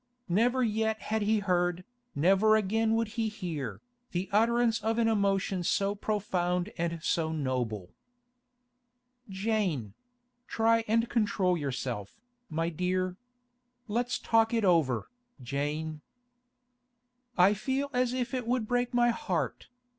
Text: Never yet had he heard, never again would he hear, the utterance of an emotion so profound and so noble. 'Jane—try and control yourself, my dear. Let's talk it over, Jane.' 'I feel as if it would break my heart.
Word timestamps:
Never 0.27 0.63
yet 0.63 0.99
had 1.13 1.21
he 1.21 1.37
heard, 1.37 1.83
never 2.15 2.55
again 2.55 2.95
would 2.95 3.09
he 3.09 3.29
hear, 3.29 3.81
the 4.13 4.29
utterance 4.31 4.81
of 4.83 4.97
an 4.97 5.07
emotion 5.07 5.61
so 5.61 5.93
profound 5.93 6.73
and 6.75 7.03
so 7.03 7.31
noble. 7.31 7.91
'Jane—try 9.29 10.83
and 10.87 11.07
control 11.07 11.55
yourself, 11.55 12.19
my 12.49 12.69
dear. 12.69 13.15
Let's 13.87 14.17
talk 14.17 14.55
it 14.55 14.65
over, 14.65 15.07
Jane.' 15.39 16.01
'I 17.37 17.53
feel 17.53 17.89
as 17.93 18.11
if 18.13 18.33
it 18.33 18.47
would 18.47 18.67
break 18.67 18.95
my 18.95 19.09
heart. 19.11 19.67